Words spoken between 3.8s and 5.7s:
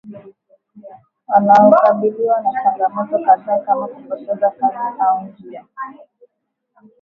kupoteza kazi au njia